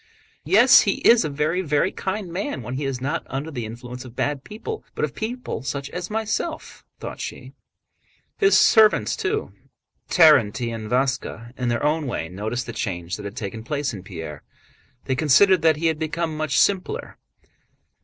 "Yes, 0.45 0.81
he 0.81 0.93
is 1.07 1.23
a 1.23 1.29
very, 1.29 1.61
very 1.61 1.91
kind 1.91 2.33
man 2.33 2.63
when 2.63 2.73
he 2.73 2.85
is 2.85 2.99
not 2.99 3.23
under 3.27 3.51
the 3.51 3.67
influence 3.67 4.03
of 4.03 4.15
bad 4.15 4.43
people 4.43 4.83
but 4.95 5.05
of 5.05 5.13
people 5.13 5.61
such 5.61 5.91
as 5.91 6.09
myself," 6.09 6.83
thought 6.99 7.19
she. 7.19 7.53
His 8.35 8.57
servants 8.57 9.15
too—Terénty 9.15 10.73
and 10.73 10.89
Váska—in 10.89 11.69
their 11.69 11.83
own 11.85 12.07
way 12.07 12.29
noticed 12.29 12.65
the 12.65 12.73
change 12.73 13.15
that 13.15 13.25
had 13.25 13.37
taken 13.37 13.63
place 13.63 13.93
in 13.93 14.01
Pierre. 14.01 14.41
They 15.05 15.15
considered 15.15 15.61
that 15.61 15.75
he 15.77 15.85
had 15.85 15.99
become 15.99 16.35
much 16.35 16.57
"simpler." 16.59 17.19